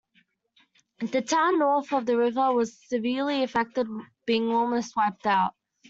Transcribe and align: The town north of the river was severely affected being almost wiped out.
The 1.11 1.21
town 1.21 1.59
north 1.59 1.93
of 1.93 2.07
the 2.07 2.17
river 2.17 2.51
was 2.55 2.75
severely 2.87 3.43
affected 3.43 3.85
being 4.25 4.49
almost 4.49 4.95
wiped 4.95 5.27
out. 5.27 5.51